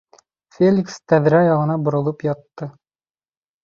Феликс 0.57 0.95
тәҙрә 1.13 1.43
яғына 1.51 1.79
боролоп 1.87 2.29
ятты. 2.33 2.75